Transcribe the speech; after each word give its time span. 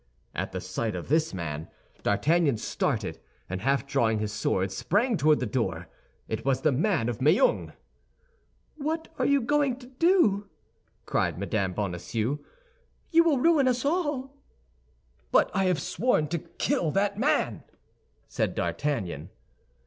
At 0.33 0.59
sight 0.63 0.95
of 0.95 1.09
this 1.09 1.31
man, 1.31 1.67
D'Artagnan 2.01 2.57
started, 2.57 3.19
and 3.47 3.61
half 3.61 3.85
drawing 3.85 4.17
his 4.17 4.31
sword, 4.33 4.71
sprang 4.71 5.15
toward 5.15 5.39
the 5.39 5.45
door. 5.45 5.89
It 6.27 6.43
was 6.43 6.61
the 6.61 6.71
man 6.71 7.07
of 7.07 7.21
Meung. 7.21 7.73
"What 8.77 9.09
are 9.19 9.27
you 9.27 9.41
going 9.41 9.77
to 9.77 9.85
do?" 9.85 10.49
cried 11.05 11.37
Mme. 11.37 11.73
Bonacieux; 11.73 12.39
"you 13.11 13.23
will 13.23 13.37
ruin 13.37 13.67
us 13.67 13.85
all!" 13.85 14.35
"But 15.31 15.51
I 15.53 15.65
have 15.65 15.79
sworn 15.79 16.27
to 16.29 16.39
kill 16.39 16.89
that 16.93 17.19
man!" 17.19 17.61
said 18.27 18.55
D'Artagnan. 18.55 19.29